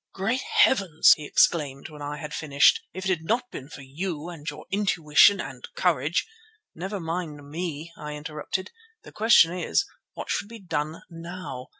"Great 0.15 0.41
heavens!" 0.41 1.13
he 1.15 1.25
exclaimed 1.27 1.89
when 1.89 2.01
I 2.01 2.17
had 2.17 2.33
finished. 2.33 2.81
"If 2.91 3.05
it 3.05 3.09
had 3.09 3.23
not 3.23 3.51
been 3.51 3.69
for 3.69 3.83
you 3.83 4.29
and 4.29 4.49
your 4.49 4.65
intuition 4.71 5.39
and 5.39 5.67
courage——" 5.75 6.25
"Never 6.73 6.99
mind 6.99 7.47
me," 7.51 7.91
I 7.95 8.13
interrupted. 8.13 8.71
"The 9.03 9.11
question 9.11 9.53
is—what 9.53 10.27
should 10.31 10.47
be 10.49 10.57
done 10.59 11.03
now? 11.11 11.67